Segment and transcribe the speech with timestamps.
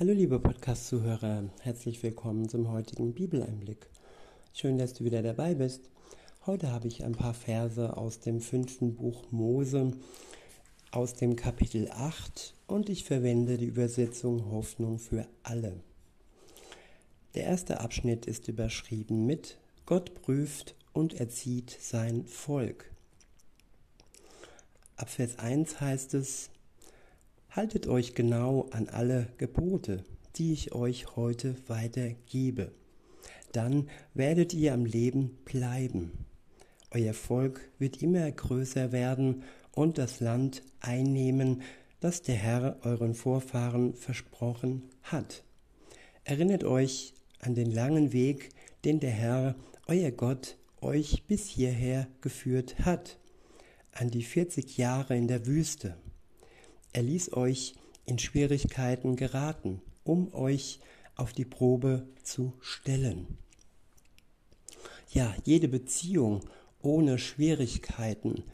[0.00, 3.88] Hallo liebe Podcast-Zuhörer, herzlich willkommen zum heutigen Bibeleinblick.
[4.54, 5.90] Schön, dass du wieder dabei bist.
[6.46, 9.90] Heute habe ich ein paar Verse aus dem fünften Buch Mose,
[10.92, 15.80] aus dem Kapitel 8 und ich verwende die Übersetzung Hoffnung für alle.
[17.34, 22.88] Der erste Abschnitt ist überschrieben mit Gott prüft und erzieht sein Volk.
[24.94, 26.50] Ab Vers 1 heißt es,
[27.58, 30.04] Haltet euch genau an alle Gebote,
[30.36, 32.70] die ich euch heute weitergebe.
[33.50, 36.12] Dann werdet ihr am Leben bleiben.
[36.92, 41.62] Euer Volk wird immer größer werden und das Land einnehmen,
[41.98, 45.42] das der Herr euren Vorfahren versprochen hat.
[46.22, 48.50] Erinnert euch an den langen Weg,
[48.84, 49.56] den der Herr,
[49.88, 53.18] euer Gott, euch bis hierher geführt hat,
[53.90, 55.96] an die 40 Jahre in der Wüste
[56.92, 57.74] er ließ euch
[58.06, 60.80] in Schwierigkeiten geraten, um euch
[61.14, 63.38] auf die Probe zu stellen.
[65.10, 66.40] Ja, jede Beziehung
[66.80, 68.44] ohne Schwierigkeiten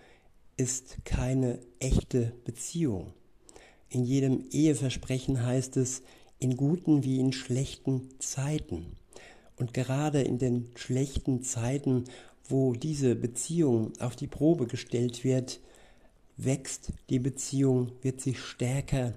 [0.57, 3.13] ist keine echte Beziehung.
[3.89, 6.03] In jedem Eheversprechen heißt es,
[6.39, 8.97] in guten wie in schlechten Zeiten.
[9.57, 12.05] Und gerade in den schlechten Zeiten,
[12.48, 15.61] wo diese Beziehung auf die Probe gestellt wird,
[16.37, 19.15] wächst die Beziehung, wird sie stärker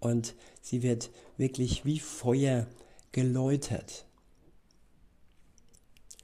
[0.00, 2.66] und sie wird wirklich wie Feuer
[3.12, 4.06] geläutert.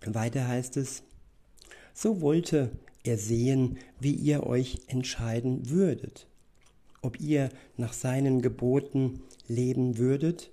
[0.05, 1.03] Weiter heißt es,
[1.93, 2.71] so wollte
[3.03, 6.27] er sehen, wie ihr euch entscheiden würdet,
[7.03, 10.51] ob ihr nach seinen Geboten leben würdet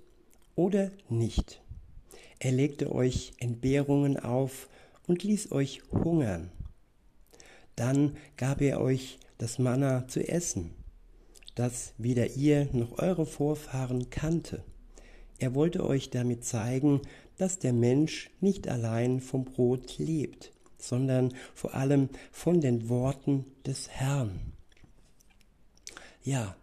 [0.54, 1.62] oder nicht.
[2.38, 4.68] Er legte euch Entbehrungen auf
[5.06, 6.50] und ließ euch hungern.
[7.76, 10.70] Dann gab er euch das Manna zu essen,
[11.54, 14.62] das weder ihr noch eure Vorfahren kannte.
[15.38, 17.00] Er wollte euch damit zeigen,
[17.36, 23.88] dass der Mensch nicht allein vom Brot lebt, sondern vor allem von den Worten des
[23.88, 24.40] Herrn.
[26.22, 26.56] Ja,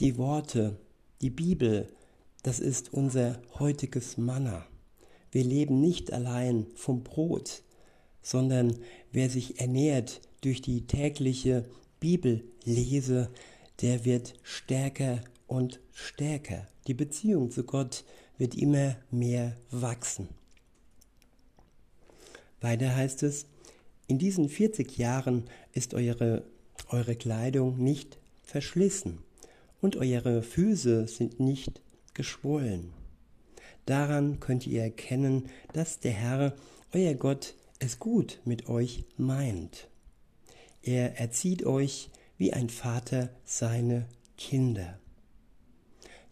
[0.00, 0.76] die Worte,
[1.22, 1.88] die Bibel,
[2.42, 4.66] das ist unser heutiges Manna.
[5.32, 7.62] Wir leben nicht allein vom Brot,
[8.22, 8.76] sondern
[9.12, 11.64] wer sich ernährt durch die tägliche
[12.00, 13.30] Bibel lese,
[13.80, 16.66] der wird stärker und stärker.
[16.86, 18.04] Die Beziehung zu Gott
[18.38, 20.28] wird immer mehr wachsen.
[22.60, 23.46] Weiter heißt es,
[24.08, 26.44] in diesen 40 Jahren ist eure,
[26.88, 29.18] eure Kleidung nicht verschlissen
[29.80, 31.80] und eure Füße sind nicht
[32.14, 32.92] geschwollen.
[33.84, 36.54] Daran könnt ihr erkennen, dass der Herr,
[36.92, 39.88] euer Gott, es gut mit euch meint.
[40.86, 44.06] Er erzieht euch wie ein Vater seine
[44.38, 45.00] Kinder.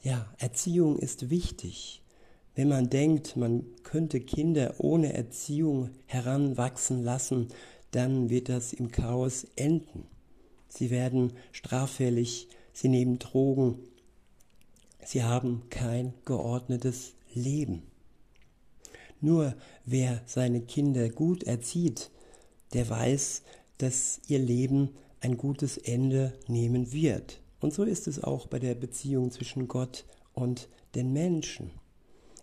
[0.01, 2.03] Ja, Erziehung ist wichtig.
[2.55, 7.49] Wenn man denkt, man könnte Kinder ohne Erziehung heranwachsen lassen,
[7.91, 10.07] dann wird das im Chaos enden.
[10.69, 13.81] Sie werden straffällig, sie nehmen Drogen,
[15.05, 17.83] sie haben kein geordnetes Leben.
[19.21, 22.13] Nur wer seine Kinder gut erzieht,
[22.73, 23.43] der weiß,
[23.79, 24.91] dass ihr Leben
[25.21, 27.41] ein gutes Ende nehmen wird.
[27.61, 30.05] Und so ist es auch bei der Beziehung zwischen Gott
[30.35, 31.71] und den Menschen.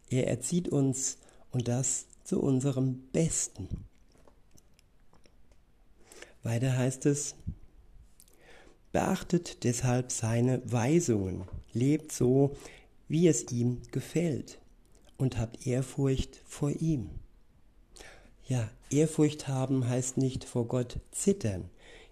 [0.10, 1.18] Er erzieht uns
[1.52, 3.68] und das zu unserem Besten.
[6.44, 7.36] Weiter heißt es,
[8.92, 12.56] beachtet deshalb seine Weisungen, lebt so,
[13.08, 14.60] wie es ihm gefällt
[15.18, 17.10] und habt Ehrfurcht vor ihm.
[18.52, 21.70] Ja, Ehrfurcht haben heißt nicht vor Gott zittern.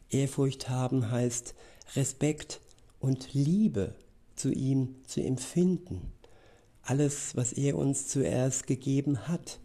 [0.10, 1.54] Ehrfurcht haben heißt
[1.98, 2.62] Respekt
[3.02, 3.94] und Liebe
[4.38, 6.14] zu ihm zu empfinden.
[6.82, 9.60] Alles, was er uns zuerst gegeben hat.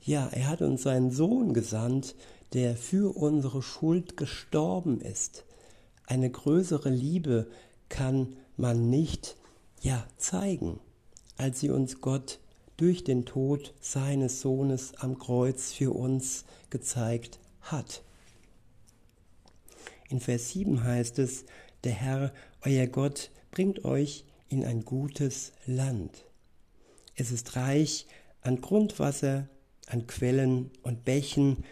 [0.00, 2.14] Ja, er hat uns seinen Sohn gesandt,
[2.54, 5.44] der für unsere Schuld gestorben ist.
[6.06, 7.46] Eine größere Liebe
[7.90, 9.36] kann man nicht,
[9.82, 10.80] ja, zeigen,
[11.36, 12.38] als sie uns Gott
[12.76, 18.02] durch den Tod seines Sohnes am Kreuz für uns gezeigt hat.
[20.08, 21.44] In Vers 7 heißt es,
[21.84, 22.32] der Herr,
[22.64, 26.24] euer Gott, bringt euch in ein gutes Land.
[27.14, 28.06] Es ist reich
[28.42, 29.48] an Grundwasser,
[29.86, 31.64] an Quellen und Bächen,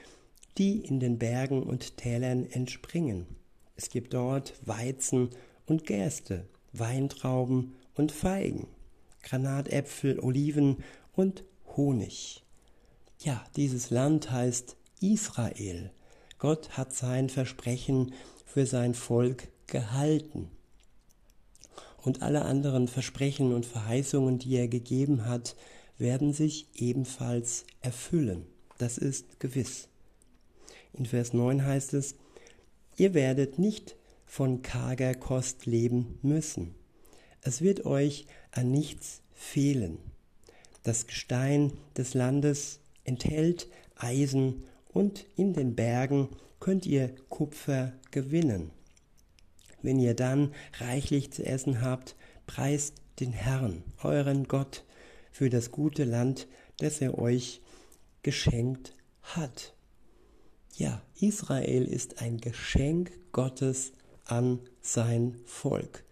[0.58, 3.26] die in den Bergen und Tälern entspringen.
[3.76, 5.30] Es gibt dort Weizen
[5.66, 8.66] und Gerste, Weintrauben und Feigen.
[9.24, 10.84] Granatäpfel, Oliven
[11.14, 11.44] und
[11.76, 12.44] Honig.
[13.20, 15.90] Ja, dieses Land heißt Israel.
[16.38, 18.12] Gott hat sein Versprechen
[18.44, 20.50] für sein Volk gehalten.
[22.04, 25.56] und alle anderen Versprechen und Verheißungen, die er gegeben hat,
[25.96, 28.44] werden sich ebenfalls erfüllen.
[28.76, 29.88] Das ist gewiss.
[30.92, 32.14] In Vers 9 heißt es,
[32.98, 33.96] ihr werdet nicht
[34.26, 36.74] von karger Kost leben müssen.
[37.44, 39.98] Es wird euch an nichts fehlen.
[40.82, 48.70] Das Gestein des Landes enthält Eisen und in den Bergen könnt ihr Kupfer gewinnen.
[49.82, 54.84] Wenn ihr dann reichlich zu essen habt, preist den Herrn, euren Gott,
[55.30, 56.48] für das gute Land,
[56.78, 57.60] das er euch
[58.22, 59.74] geschenkt hat.
[60.76, 63.92] Ja, Israel ist ein Geschenk Gottes
[64.24, 66.04] an sein Volk.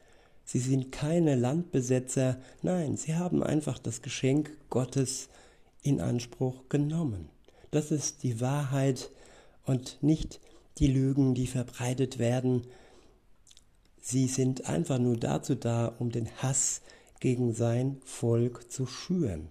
[0.53, 5.31] Sie sind keine Landbesetzer, nein, sie haben einfach das Geschenk Gottes
[5.83, 7.31] in Anspruch genommen.
[7.71, 9.11] Das ist die Wahrheit
[9.65, 10.41] und nicht
[10.77, 12.67] die Lügen, die verbreitet werden.
[14.03, 16.83] Sie sind einfach nur dazu da, um den Hass
[17.19, 19.49] gegen sein Volk zu schüren.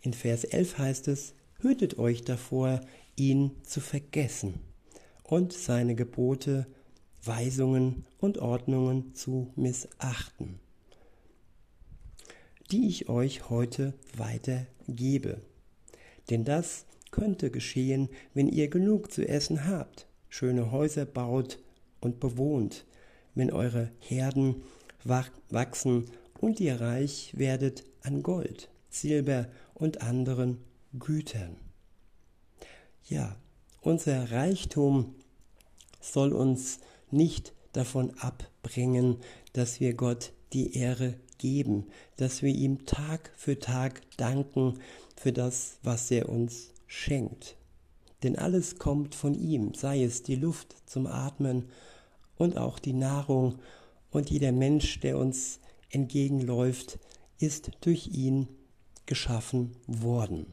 [0.00, 2.80] In Vers 11 heißt es, hütet euch davor,
[3.16, 4.60] ihn zu vergessen
[5.24, 6.66] und seine Gebote,
[7.26, 10.58] Weisungen und Ordnungen zu missachten,
[12.70, 15.40] die ich euch heute weitergebe.
[16.30, 21.58] Denn das könnte geschehen, wenn ihr genug zu essen habt, schöne Häuser baut
[22.00, 22.84] und bewohnt,
[23.34, 24.62] wenn eure Herden
[25.04, 30.58] wachsen und ihr reich werdet an Gold, Silber und anderen
[30.98, 31.56] Gütern.
[33.04, 33.36] Ja,
[33.80, 35.14] unser Reichtum
[36.00, 36.80] soll uns
[37.10, 39.16] nicht davon abbringen,
[39.52, 41.86] dass wir Gott die Ehre geben,
[42.16, 44.78] dass wir ihm Tag für Tag danken
[45.16, 47.56] für das, was er uns schenkt.
[48.22, 51.68] Denn alles kommt von ihm, sei es die Luft zum Atmen
[52.36, 53.58] und auch die Nahrung
[54.10, 55.60] und jeder Mensch, der uns
[55.90, 56.98] entgegenläuft,
[57.38, 58.48] ist durch ihn
[59.04, 60.46] geschaffen worden.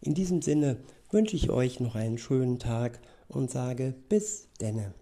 [0.00, 0.76] In diesem Sinne
[1.10, 4.94] wünsche ich euch noch einen schönen Tag und sage bis denne.